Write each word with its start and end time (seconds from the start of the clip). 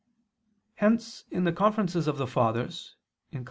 Hence 0.77 1.25
in 1.29 1.43
the 1.43 1.51
Conferences 1.53 2.07
of 2.07 2.17
the 2.17 2.25
Fathers 2.25 2.95
(Coll. 3.31 3.39